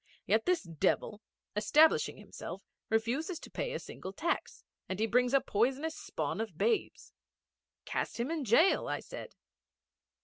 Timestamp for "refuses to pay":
2.89-3.71